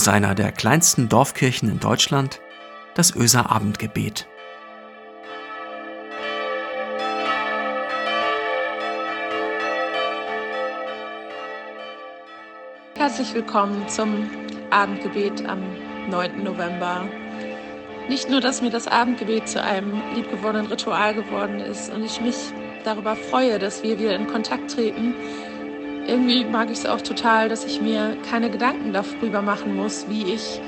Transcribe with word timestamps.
aus 0.00 0.08
einer 0.08 0.34
der 0.34 0.50
kleinsten 0.50 1.10
Dorfkirchen 1.10 1.68
in 1.68 1.78
Deutschland, 1.78 2.40
das 2.94 3.14
Öser 3.14 3.50
Abendgebet. 3.50 4.26
Herzlich 12.96 13.34
willkommen 13.34 13.86
zum 13.90 14.30
Abendgebet 14.70 15.46
am 15.46 15.60
9. 16.08 16.44
November. 16.44 17.06
Nicht 18.08 18.30
nur, 18.30 18.40
dass 18.40 18.62
mir 18.62 18.70
das 18.70 18.88
Abendgebet 18.88 19.50
zu 19.50 19.62
einem 19.62 20.00
liebgewordenen 20.14 20.68
Ritual 20.68 21.12
geworden 21.12 21.60
ist 21.60 21.92
und 21.92 22.02
ich 22.06 22.22
mich 22.22 22.36
darüber 22.84 23.16
freue, 23.16 23.58
dass 23.58 23.82
wir 23.82 23.98
wieder 23.98 24.16
in 24.16 24.26
Kontakt 24.28 24.70
treten. 24.70 25.14
Irgendwie 26.06 26.44
mag 26.44 26.70
ich 26.70 26.78
es 26.78 26.86
auch 26.86 27.00
total, 27.00 27.48
dass 27.48 27.64
ich 27.64 27.80
mir 27.80 28.16
keine 28.28 28.50
Gedanken 28.50 28.92
darüber 28.92 29.42
machen 29.42 29.76
muss, 29.76 30.06
wie 30.08 30.32
ich 30.32 30.60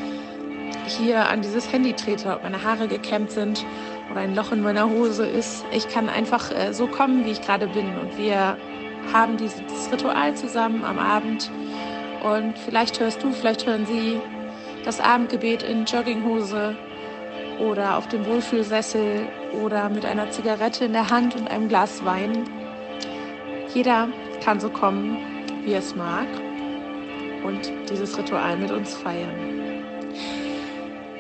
hier 0.87 1.29
an 1.29 1.43
dieses 1.43 1.73
Handy 1.73 1.95
trete, 1.95 2.35
ob 2.35 2.43
meine 2.43 2.63
Haare 2.63 2.89
gekämmt 2.89 3.31
sind 3.31 3.65
oder 4.11 4.21
ein 4.21 4.35
Loch 4.35 4.53
in 4.53 4.63
meiner 4.63 4.89
Hose 4.89 5.27
ist. 5.27 5.65
Ich 5.73 5.89
kann 5.89 6.09
einfach 6.09 6.51
äh, 6.51 6.73
so 6.73 6.87
kommen, 6.87 7.25
wie 7.25 7.31
ich 7.31 7.41
gerade 7.41 7.67
bin. 7.67 7.87
Und 7.99 8.19
wir 8.19 8.57
haben 9.13 9.37
dieses 9.37 9.63
Ritual 9.91 10.35
zusammen 10.35 10.85
am 10.85 10.99
Abend. 10.99 11.51
Und 12.23 12.59
vielleicht 12.59 13.01
hörst 13.01 13.23
du, 13.23 13.33
vielleicht 13.33 13.67
hören 13.67 13.87
sie 13.87 14.21
das 14.85 15.01
Abendgebet 15.01 15.63
in 15.63 15.85
Jogginghose 15.85 16.77
oder 17.59 17.97
auf 17.97 18.09
dem 18.09 18.27
Wohlfühlsessel 18.27 19.27
oder 19.63 19.89
mit 19.89 20.05
einer 20.05 20.31
Zigarette 20.31 20.85
in 20.85 20.93
der 20.93 21.11
Hand 21.11 21.35
und 21.37 21.49
einem 21.51 21.69
Glas 21.69 22.05
Wein. 22.05 22.45
Jeder 23.75 24.09
kann 24.43 24.61
so 24.61 24.69
kommen, 24.69 25.17
wie 25.65 25.75
es 25.75 25.95
mag 25.95 26.27
und 27.45 27.73
dieses 27.89 28.19
Ritual 28.19 28.57
mit 28.57 28.71
uns 28.71 28.95
feiern. 28.95 29.53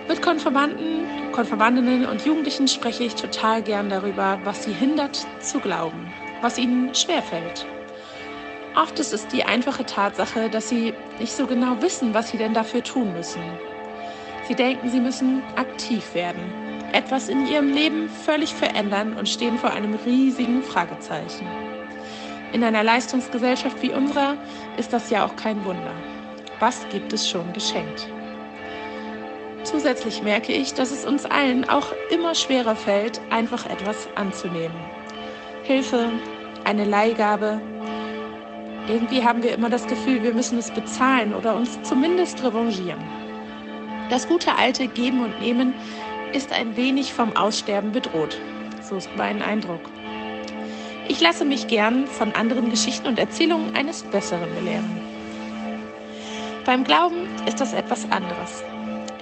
Mit 0.08 0.20
Konfirmanden, 0.20 1.06
Konfirmandinnen 1.32 2.06
und 2.06 2.24
Jugendlichen 2.26 2.68
spreche 2.68 3.04
ich 3.04 3.14
total 3.14 3.62
gern 3.62 3.88
darüber, 3.88 4.38
was 4.44 4.64
sie 4.64 4.72
hindert 4.72 5.26
zu 5.40 5.60
glauben, 5.60 6.12
was 6.42 6.58
ihnen 6.58 6.94
schwerfällt. 6.94 7.66
Oft 8.74 8.98
ist 8.98 9.12
es 9.12 9.26
die 9.28 9.44
einfache 9.44 9.86
Tatsache, 9.86 10.50
dass 10.50 10.68
sie 10.68 10.94
nicht 11.20 11.32
so 11.32 11.46
genau 11.46 11.80
wissen, 11.80 12.14
was 12.14 12.30
sie 12.30 12.38
denn 12.38 12.54
dafür 12.54 12.82
tun 12.82 13.12
müssen. 13.12 13.42
Sie 14.48 14.54
denken, 14.54 14.90
sie 14.90 15.00
müssen 15.00 15.42
aktiv 15.56 16.14
werden, 16.14 16.42
etwas 16.92 17.28
in 17.28 17.46
ihrem 17.46 17.72
Leben 17.72 18.08
völlig 18.08 18.52
verändern 18.54 19.14
und 19.16 19.28
stehen 19.28 19.58
vor 19.58 19.70
einem 19.70 19.94
riesigen 20.04 20.62
Fragezeichen. 20.62 21.46
In 22.52 22.62
einer 22.62 22.82
Leistungsgesellschaft 22.82 23.80
wie 23.80 23.92
unserer 23.92 24.36
ist 24.76 24.92
das 24.92 25.08
ja 25.08 25.24
auch 25.24 25.36
kein 25.36 25.64
Wunder. 25.64 25.92
Was 26.60 26.86
gibt 26.90 27.12
es 27.12 27.28
schon 27.28 27.50
geschenkt? 27.54 28.08
Zusätzlich 29.64 30.22
merke 30.22 30.52
ich, 30.52 30.74
dass 30.74 30.90
es 30.90 31.06
uns 31.06 31.24
allen 31.24 31.68
auch 31.68 31.86
immer 32.10 32.34
schwerer 32.34 32.76
fällt, 32.76 33.20
einfach 33.30 33.64
etwas 33.66 34.08
anzunehmen. 34.16 34.76
Hilfe, 35.62 36.10
eine 36.64 36.84
Leihgabe. 36.84 37.60
Irgendwie 38.86 39.24
haben 39.24 39.42
wir 39.42 39.54
immer 39.54 39.70
das 39.70 39.86
Gefühl, 39.86 40.22
wir 40.22 40.34
müssen 40.34 40.58
es 40.58 40.70
bezahlen 40.70 41.32
oder 41.32 41.56
uns 41.56 41.80
zumindest 41.82 42.42
revanchieren. 42.42 43.02
Das 44.10 44.28
gute 44.28 44.56
alte 44.56 44.88
Geben 44.88 45.24
und 45.24 45.40
Nehmen 45.40 45.72
ist 46.34 46.52
ein 46.52 46.76
wenig 46.76 47.14
vom 47.14 47.34
Aussterben 47.34 47.92
bedroht. 47.92 48.38
So 48.82 48.96
ist 48.96 49.08
mein 49.16 49.40
Eindruck. 49.40 49.80
Ich 51.12 51.20
lasse 51.20 51.44
mich 51.44 51.66
gern 51.66 52.06
von 52.06 52.32
anderen 52.32 52.70
Geschichten 52.70 53.06
und 53.06 53.18
Erzählungen 53.18 53.76
eines 53.76 54.02
Besseren 54.02 54.48
belehren. 54.54 54.98
Beim 56.64 56.84
Glauben 56.84 57.28
ist 57.46 57.60
das 57.60 57.74
etwas 57.74 58.10
anderes. 58.10 58.64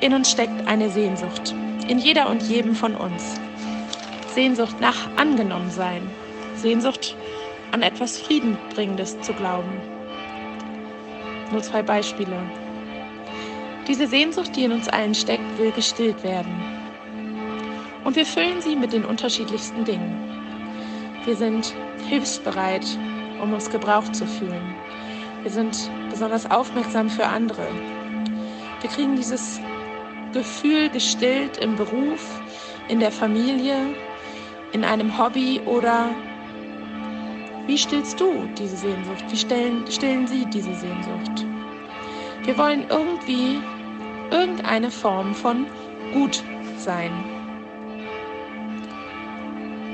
In 0.00 0.14
uns 0.14 0.30
steckt 0.30 0.68
eine 0.68 0.88
Sehnsucht, 0.88 1.52
in 1.88 1.98
jeder 1.98 2.30
und 2.30 2.44
jedem 2.44 2.76
von 2.76 2.94
uns. 2.94 3.40
Sehnsucht 4.32 4.80
nach 4.80 5.08
Angenommensein, 5.16 6.08
Sehnsucht 6.54 7.16
an 7.72 7.82
etwas 7.82 8.20
Friedenbringendes 8.20 9.20
zu 9.22 9.32
glauben. 9.32 9.72
Nur 11.50 11.60
zwei 11.60 11.82
Beispiele. 11.82 12.40
Diese 13.88 14.06
Sehnsucht, 14.06 14.54
die 14.54 14.62
in 14.62 14.70
uns 14.70 14.88
allen 14.88 15.16
steckt, 15.16 15.58
will 15.58 15.72
gestillt 15.72 16.22
werden. 16.22 16.54
Und 18.04 18.14
wir 18.14 18.26
füllen 18.26 18.60
sie 18.60 18.76
mit 18.76 18.92
den 18.92 19.04
unterschiedlichsten 19.04 19.84
Dingen. 19.84 20.29
Wir 21.24 21.36
sind 21.36 21.74
hilfsbereit, 22.08 22.86
um 23.42 23.52
uns 23.52 23.68
gebraucht 23.68 24.14
zu 24.16 24.26
fühlen. 24.26 24.74
Wir 25.42 25.50
sind 25.50 25.90
besonders 26.10 26.50
aufmerksam 26.50 27.10
für 27.10 27.26
andere. 27.26 27.66
Wir 28.80 28.90
kriegen 28.90 29.16
dieses 29.16 29.60
Gefühl 30.32 30.88
gestillt 30.88 31.58
im 31.58 31.76
Beruf, 31.76 32.40
in 32.88 33.00
der 33.00 33.12
Familie, 33.12 33.76
in 34.72 34.84
einem 34.84 35.18
Hobby 35.18 35.60
oder 35.66 36.08
wie 37.66 37.76
stillst 37.78 38.18
du 38.18 38.48
diese 38.58 38.76
Sehnsucht? 38.76 39.24
Wie 39.28 39.36
stellen, 39.36 39.84
stillen 39.90 40.26
Sie 40.26 40.46
diese 40.46 40.74
Sehnsucht? 40.74 41.46
Wir 42.44 42.56
wollen 42.56 42.84
irgendwie 42.88 43.60
irgendeine 44.30 44.90
Form 44.90 45.34
von 45.34 45.66
gut 46.12 46.42
sein. 46.78 47.12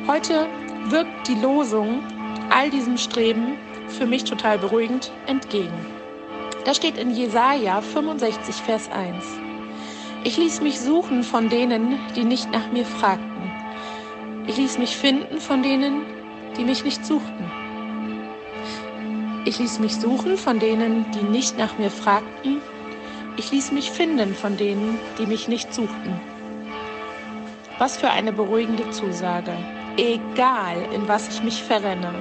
Heute 0.06 0.46
wirkt 0.90 1.28
die 1.28 1.34
Losung 1.34 2.02
all 2.50 2.70
diesem 2.70 2.96
Streben 2.96 3.58
für 3.88 4.06
mich 4.06 4.24
total 4.24 4.58
beruhigend 4.58 5.12
entgegen. 5.26 5.86
Da 6.64 6.74
steht 6.74 6.98
in 6.98 7.14
Jesaja 7.14 7.80
65, 7.80 8.56
Vers 8.56 8.90
1. 8.90 9.24
Ich 10.24 10.36
ließ 10.36 10.60
mich 10.60 10.80
suchen 10.80 11.22
von 11.22 11.48
denen, 11.48 11.98
die 12.16 12.24
nicht 12.24 12.50
nach 12.50 12.70
mir 12.72 12.84
fragten. 12.84 13.50
Ich 14.46 14.56
ließ 14.56 14.78
mich 14.78 14.96
finden 14.96 15.40
von 15.40 15.62
denen, 15.62 16.02
die 16.56 16.64
mich 16.64 16.84
nicht 16.84 17.04
suchten. 17.04 17.50
Ich 19.44 19.58
ließ 19.58 19.78
mich 19.78 19.94
suchen 19.96 20.36
von 20.36 20.58
denen, 20.58 21.10
die 21.12 21.22
nicht 21.22 21.56
nach 21.56 21.78
mir 21.78 21.90
fragten 21.90 22.60
ich 23.38 23.50
ließ 23.52 23.72
mich 23.72 23.90
finden 23.90 24.34
von 24.34 24.56
denen, 24.56 24.98
die 25.18 25.26
mich 25.26 25.46
nicht 25.46 25.74
suchten. 25.74 26.18
Was 27.76 27.98
für 27.98 28.08
eine 28.08 28.32
beruhigende 28.32 28.90
Zusage. 28.90 29.52
Egal, 29.96 30.76
in 30.92 31.08
was 31.08 31.28
ich 31.28 31.42
mich 31.42 31.62
verrenne, 31.62 32.14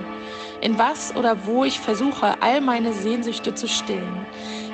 in 0.61 0.77
was 0.77 1.15
oder 1.15 1.45
wo 1.45 1.63
ich 1.65 1.79
versuche, 1.79 2.41
all 2.41 2.61
meine 2.61 2.93
Sehnsüchte 2.93 3.53
zu 3.53 3.67
stillen, 3.67 4.25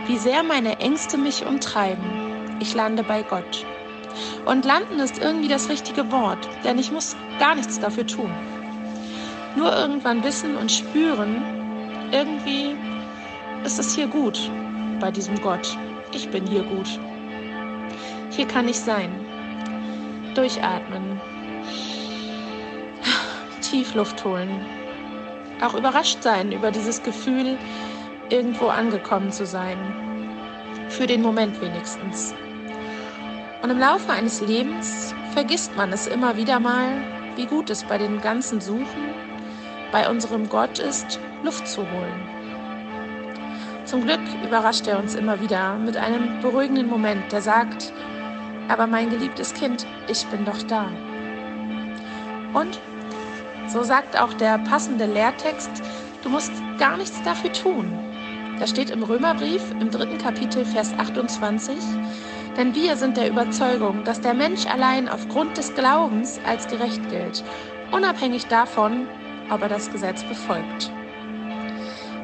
wie 0.08 0.18
sehr 0.18 0.44
meine 0.44 0.80
Ängste 0.80 1.18
mich 1.18 1.46
umtreiben, 1.46 2.58
ich 2.60 2.74
lande 2.74 3.04
bei 3.04 3.24
Gott. 3.24 3.66
Und 4.46 4.66
landen 4.66 5.00
ist 5.00 5.20
irgendwie 5.20 5.48
das 5.48 5.70
richtige 5.70 6.12
Wort, 6.12 6.48
denn 6.64 6.78
ich 6.78 6.92
muss 6.92 7.16
gar 7.40 7.56
nichts 7.56 7.80
dafür 7.80 8.06
tun. 8.06 8.32
Nur 9.56 9.76
irgendwann 9.76 10.24
wissen 10.24 10.58
und 10.58 10.72
spüren, 10.72 11.42
irgendwie 12.12 12.76
ist 13.64 13.80
es 13.80 13.96
hier 13.96 14.08
gut 14.08 14.52
bei 15.00 15.12
diesem 15.12 15.42
Gott 15.42 15.78
ich 16.14 16.30
bin 16.30 16.46
hier 16.46 16.64
gut. 16.64 17.00
Hier 18.32 18.48
kann 18.48 18.68
ich 18.68 18.80
sein. 18.80 19.12
Durchatmen. 20.36 21.20
Tief 23.72 23.96
Luft 23.96 24.26
holen. 24.26 24.66
Auch 25.62 25.76
überrascht 25.76 26.22
sein 26.22 26.52
über 26.52 26.72
dieses 26.72 27.02
Gefühl, 27.04 27.58
irgendwo 28.30 28.68
angekommen 28.68 29.32
zu 29.32 29.46
sein. 29.46 29.78
Für 30.90 31.08
den 31.08 31.22
Moment 31.22 31.62
wenigstens. 31.62 32.36
Und 33.64 33.70
im 33.70 33.80
Laufe 33.80 34.12
eines 34.12 34.42
Lebens 34.42 35.16
vergisst 35.32 35.78
man 35.78 35.94
es 35.94 36.08
immer 36.08 36.36
wieder 36.36 36.60
mal, 36.60 37.02
wie 37.38 37.46
gut 37.46 37.70
es 37.70 37.86
bei 37.86 37.98
dem 37.98 38.20
ganzen 38.20 38.60
Suchen, 38.60 39.16
bei 39.94 40.10
unserem 40.10 40.50
Gott 40.50 40.80
ist, 40.80 41.18
Luft 41.42 41.66
zu 41.66 41.84
holen. 41.90 42.28
Zum 43.86 44.04
Glück 44.04 44.20
überrascht 44.44 44.86
er 44.88 45.00
uns 45.00 45.16
immer 45.16 45.40
wieder 45.40 45.78
mit 45.78 45.96
einem 45.96 46.42
beruhigenden 46.42 46.90
Moment, 46.90 47.32
der 47.32 47.42
sagt, 47.42 47.94
aber 48.68 48.86
mein 48.86 49.10
geliebtes 49.10 49.54
Kind, 49.54 49.88
ich 50.10 50.26
bin 50.28 50.44
doch 50.44 50.62
da. 50.64 50.90
Und 52.54 52.82
so 53.72 53.84
sagt 53.84 54.20
auch 54.20 54.34
der 54.34 54.58
passende 54.60 55.06
Lehrtext, 55.06 55.72
du 56.24 56.30
musst 56.30 56.52
gar 56.78 56.98
nichts 56.98 57.22
dafür 57.24 57.54
tun. 57.54 57.98
Das 58.60 58.70
steht 58.70 58.90
im 58.90 59.02
Römerbrief 59.02 59.62
im 59.80 59.90
dritten 59.90 60.18
Kapitel, 60.18 60.66
Vers 60.66 60.94
28. 60.98 61.76
Denn 62.58 62.76
wir 62.76 62.98
sind 62.98 63.16
der 63.16 63.30
Überzeugung, 63.30 64.04
dass 64.04 64.20
der 64.20 64.34
Mensch 64.34 64.66
allein 64.66 65.08
aufgrund 65.08 65.58
des 65.58 65.74
Glaubens 65.74 66.40
als 66.46 66.68
gerecht 66.68 67.10
gilt, 67.10 67.44
unabhängig 67.92 68.48
davon, 68.48 69.08
ob 69.50 69.62
er 69.62 69.70
das 69.70 69.90
Gesetz 69.90 70.22
befolgt. 70.24 70.92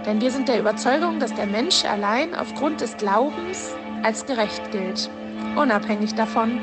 Denn 0.06 0.20
wir 0.20 0.32
sind 0.32 0.50
der 0.50 0.60
Überzeugung, 0.60 1.20
dass 1.20 1.34
der 1.34 1.48
Mensch 1.48 1.86
allein 1.86 2.36
aufgrund 2.36 2.82
des 2.82 2.98
Glaubens 2.98 3.74
als 4.04 4.26
gerecht 4.26 4.72
gilt, 4.72 5.10
unabhängig 5.56 6.14
davon, 6.14 6.60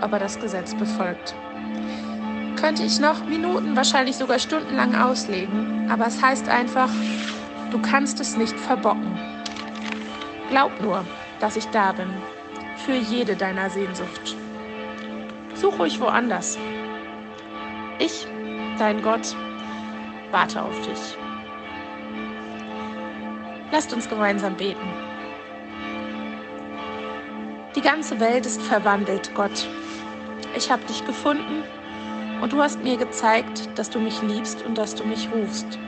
ob 0.00 0.12
er 0.12 0.18
das 0.18 0.40
Gesetz 0.40 0.74
befolgt. 0.74 1.34
Könnte 2.64 2.84
ich 2.84 2.98
noch 2.98 3.22
Minuten, 3.26 3.76
wahrscheinlich 3.76 4.16
sogar 4.16 4.38
stundenlang 4.38 4.94
auslegen, 4.94 5.86
aber 5.90 6.06
es 6.06 6.22
heißt 6.22 6.48
einfach, 6.48 6.88
du 7.70 7.78
kannst 7.78 8.20
es 8.20 8.38
nicht 8.38 8.58
verbocken. 8.58 9.18
Glaub 10.48 10.80
nur, 10.80 11.04
dass 11.40 11.56
ich 11.56 11.66
da 11.66 11.92
bin. 11.92 12.08
erfülle 12.72 13.00
jede 13.00 13.36
deiner 13.36 13.68
Sehnsucht. 13.68 14.34
Such 15.54 15.78
ruhig 15.78 16.00
woanders. 16.00 16.56
Ich, 17.98 18.26
dein 18.78 19.02
Gott, 19.02 19.36
warte 20.30 20.62
auf 20.62 20.80
dich. 20.86 21.18
Lasst 23.72 23.92
uns 23.92 24.08
gemeinsam 24.08 24.56
beten. 24.56 24.88
Die 27.76 27.82
ganze 27.82 28.18
Welt 28.20 28.46
ist 28.46 28.62
verwandelt, 28.62 29.34
Gott. 29.34 29.68
Ich 30.56 30.70
habe 30.70 30.82
dich 30.86 31.04
gefunden 31.04 31.62
und 32.40 32.52
du 32.52 32.60
hast 32.60 32.82
mir 32.82 32.96
gezeigt, 32.96 33.68
dass 33.76 33.90
du 33.90 33.98
mich 33.98 34.20
liebst 34.22 34.64
und 34.64 34.78
dass 34.78 34.94
du 34.94 35.04
mich 35.04 35.28
rufst. 35.32 35.78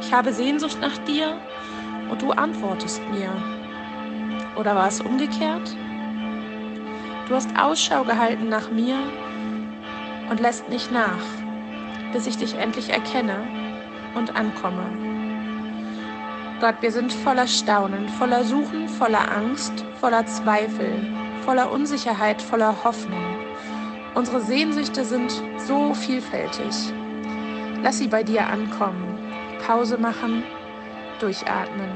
Ich 0.00 0.12
habe 0.12 0.32
Sehnsucht 0.32 0.78
nach 0.80 0.96
dir 0.98 1.36
und 2.10 2.22
du 2.22 2.30
antwortest 2.32 3.00
mir. 3.10 3.30
Oder 4.56 4.74
war 4.74 4.88
es 4.88 5.00
umgekehrt? 5.00 5.76
Du 7.28 7.34
hast 7.34 7.48
Ausschau 7.58 8.04
gehalten 8.04 8.48
nach 8.48 8.70
mir 8.70 8.96
und 10.30 10.40
lässt 10.40 10.68
nicht 10.68 10.92
nach, 10.92 11.24
bis 12.12 12.26
ich 12.26 12.36
dich 12.36 12.54
endlich 12.54 12.90
erkenne 12.90 13.36
und 14.14 14.36
ankomme. 14.36 14.84
Gott, 16.60 16.76
wir 16.80 16.92
sind 16.92 17.12
voller 17.12 17.46
Staunen, 17.46 18.08
voller 18.08 18.44
Suchen, 18.44 18.88
voller 18.88 19.30
Angst, 19.30 19.84
voller 20.00 20.24
Zweifel, 20.26 21.04
voller 21.44 21.70
Unsicherheit, 21.70 22.40
voller 22.40 22.74
Hoffnung. 22.84 23.33
Unsere 24.14 24.40
Sehnsüchte 24.40 25.04
sind 25.04 25.32
so 25.58 25.92
vielfältig. 25.92 26.92
Lass 27.82 27.98
sie 27.98 28.06
bei 28.06 28.22
dir 28.22 28.46
ankommen. 28.46 29.18
Pause 29.66 29.98
machen, 29.98 30.44
durchatmen. 31.18 31.90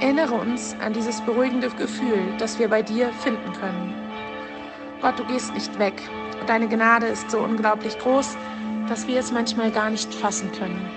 Erinnere 0.00 0.34
uns 0.34 0.76
an 0.80 0.92
dieses 0.92 1.20
beruhigende 1.22 1.70
Gefühl, 1.70 2.22
das 2.38 2.58
wir 2.58 2.68
bei 2.68 2.82
dir 2.82 3.12
finden 3.14 3.52
können. 3.52 3.94
Gott, 5.02 5.18
du 5.18 5.24
gehst 5.24 5.52
nicht 5.54 5.76
weg. 5.78 5.94
Deine 6.46 6.68
Gnade 6.68 7.06
ist 7.06 7.30
so 7.30 7.40
unglaublich 7.40 7.98
groß, 7.98 8.36
dass 8.88 9.08
wir 9.08 9.18
es 9.18 9.32
manchmal 9.32 9.70
gar 9.70 9.90
nicht 9.90 10.14
fassen 10.14 10.52
können. 10.52 10.88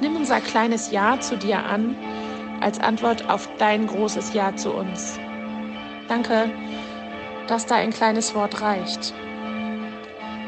Nimm 0.00 0.16
unser 0.16 0.40
kleines 0.40 0.90
Ja 0.90 1.20
zu 1.20 1.36
dir 1.36 1.64
an 1.64 1.94
als 2.60 2.80
Antwort 2.80 3.28
auf 3.28 3.48
dein 3.58 3.86
großes 3.86 4.32
Ja 4.32 4.56
zu 4.56 4.72
uns. 4.72 5.20
Danke, 6.08 6.50
dass 7.48 7.66
da 7.66 7.76
ein 7.76 7.90
kleines 7.90 8.34
Wort 8.34 8.60
reicht. 8.60 9.12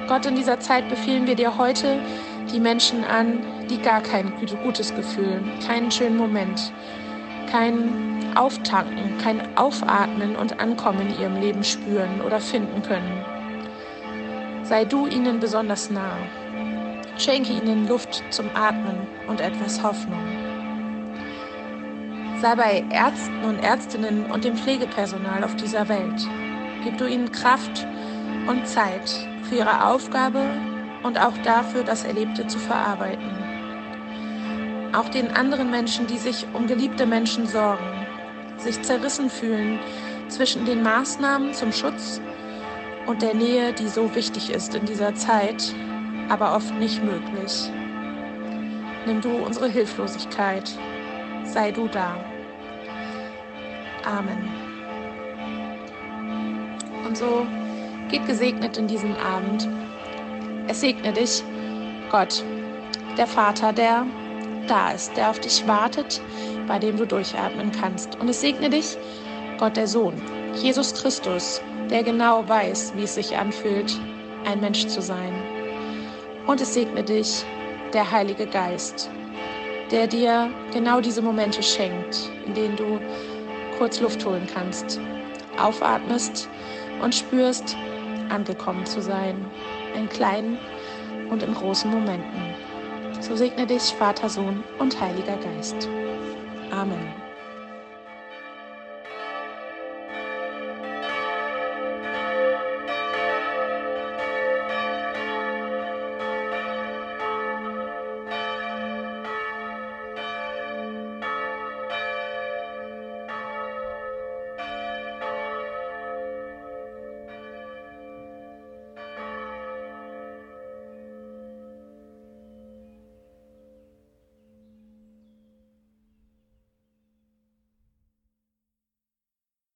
Gott, 0.07 0.27
in 0.27 0.37
dieser 0.37 0.61
Zeit 0.61 0.89
befehlen 0.89 1.27
wir 1.27 1.35
dir 1.35 1.57
heute 1.57 2.01
die 2.53 2.61
Menschen 2.61 3.05
an, 3.05 3.41
die 3.69 3.81
gar 3.81 4.03
kein 4.03 4.33
gutes 4.65 4.95
Gefühl, 4.95 5.41
keinen 5.67 5.91
schönen 5.91 6.17
Moment, 6.17 6.73
kein 7.51 8.35
Auftanken, 8.35 9.19
kein 9.19 9.57
Aufatmen 9.57 10.37
und 10.37 10.61
Ankommen 10.61 11.01
in 11.01 11.21
ihrem 11.21 11.41
Leben 11.41 11.65
spüren 11.65 12.21
oder 12.25 12.41
finden 12.41 12.83
können. 12.83 13.25
Sei 14.63 14.85
du 14.85 15.07
ihnen 15.07 15.41
besonders 15.41 15.91
nah. 15.91 16.17
Schenke 17.19 17.53
ihnen 17.53 17.87
Luft 17.89 18.23
zum 18.31 18.47
Atmen 18.55 19.07
und 19.29 19.41
etwas 19.41 19.83
Hoffnung. 19.83 20.25
Sei 22.41 22.55
bei 22.55 22.85
Ärzten 22.91 23.45
und 23.45 23.59
Ärztinnen 23.59 24.31
und 24.31 24.45
dem 24.45 24.57
Pflegepersonal 24.57 25.45
auf 25.45 25.55
dieser 25.57 25.89
Welt. 25.89 26.27
Gib 26.83 26.99
du 26.99 27.07
ihnen 27.07 27.31
Kraft 27.31 27.87
und 28.47 28.67
Zeit 28.67 29.11
für 29.43 29.57
ihre 29.57 29.87
Aufgabe 29.87 30.43
und 31.03 31.19
auch 31.19 31.37
dafür, 31.39 31.83
das 31.83 32.05
Erlebte 32.05 32.47
zu 32.47 32.59
verarbeiten. 32.59 33.31
Auch 34.93 35.09
den 35.09 35.31
anderen 35.31 35.71
Menschen, 35.71 36.07
die 36.07 36.19
sich 36.19 36.47
um 36.53 36.67
geliebte 36.67 37.07
Menschen 37.07 37.47
sorgen, 37.47 38.07
sich 38.57 38.81
zerrissen 38.83 39.31
fühlen 39.31 39.79
zwischen 40.29 40.65
den 40.65 40.83
Maßnahmen 40.83 41.55
zum 41.55 41.73
Schutz 41.73 42.21
und 43.07 43.23
der 43.23 43.35
Nähe, 43.35 43.73
die 43.73 43.89
so 43.89 44.15
wichtig 44.15 44.51
ist 44.51 44.75
in 44.75 44.87
dieser 44.87 45.15
Zeit, 45.15 45.75
aber 46.29 46.55
oft 46.55 46.75
nicht 46.75 47.03
möglich. 47.03 47.71
Nimm 49.07 49.21
du 49.21 49.31
unsere 49.31 49.69
Hilflosigkeit, 49.69 50.71
sei 51.45 51.71
du 51.71 51.89
da. 51.89 52.17
Amen. 54.05 54.70
Und 57.11 57.17
so 57.17 57.45
geht 58.09 58.25
gesegnet 58.29 58.77
in 58.77 58.87
diesen 58.87 59.17
Abend. 59.17 59.69
Es 60.69 60.81
segne 60.81 61.13
dich, 61.13 61.43
Gott, 62.09 62.45
der 63.19 63.27
Vater, 63.27 63.73
der 63.73 64.07
da 64.69 64.93
ist, 64.93 65.17
der 65.17 65.31
auf 65.31 65.41
dich 65.41 65.67
wartet, 65.67 66.21
bei 66.69 66.79
dem 66.79 66.97
du 66.97 67.05
durchatmen 67.05 67.73
kannst. 67.73 68.15
Und 68.21 68.29
es 68.29 68.41
segne 68.41 68.71
dich, 68.71 68.97
Gott, 69.59 69.77
der 69.77 69.89
Sohn, 69.89 70.23
Jesus 70.55 70.95
Christus, 70.95 71.61
der 71.91 72.05
genau 72.05 72.49
weiß, 72.49 72.93
wie 72.95 73.03
es 73.03 73.17
sich 73.17 73.37
anfühlt, 73.37 73.99
ein 74.45 74.61
Mensch 74.61 74.87
zu 74.87 75.03
sein. 75.03 75.33
Und 76.47 76.61
es 76.61 76.75
segne 76.75 77.03
dich, 77.03 77.45
der 77.93 78.09
Heilige 78.09 78.47
Geist, 78.47 79.11
der 79.91 80.07
dir 80.07 80.49
genau 80.73 81.01
diese 81.01 81.23
Momente 81.23 81.61
schenkt, 81.61 82.31
in 82.47 82.55
denen 82.55 82.77
du 82.77 83.01
kurz 83.79 83.99
Luft 83.99 84.25
holen 84.25 84.47
kannst, 84.55 85.01
aufatmest 85.61 86.49
und 87.03 87.15
spürst, 87.15 87.77
angekommen 88.29 88.87
zu 88.87 89.03
sein, 89.03 89.45
in 89.95 90.09
kleinen 90.09 90.59
und 91.31 91.43
in 91.43 91.55
großen 91.55 91.91
Momenten. 91.91 92.55
So 93.21 93.37
segne 93.37 93.67
dich 93.67 93.83
Vater, 93.83 94.29
Sohn 94.29 94.65
und 94.79 95.01
Heiliger 95.01 95.37
Geist. 95.37 95.89
Amen. 96.71 97.20